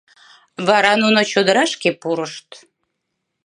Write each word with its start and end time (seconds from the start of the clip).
Вара 0.67 0.93
нуно 1.01 1.21
чодырашке 1.31 1.89
пурышт. 2.01 2.49